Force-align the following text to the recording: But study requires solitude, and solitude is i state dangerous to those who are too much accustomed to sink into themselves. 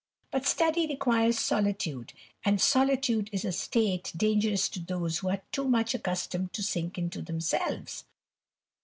But 0.31 0.47
study 0.47 0.87
requires 0.87 1.37
solitude, 1.39 2.13
and 2.43 2.59
solitude 2.59 3.29
is 3.31 3.45
i 3.45 3.51
state 3.51 4.11
dangerous 4.17 4.67
to 4.69 4.79
those 4.79 5.19
who 5.19 5.29
are 5.29 5.43
too 5.51 5.65
much 5.67 5.93
accustomed 5.93 6.53
to 6.53 6.63
sink 6.63 6.97
into 6.97 7.21
themselves. 7.21 8.05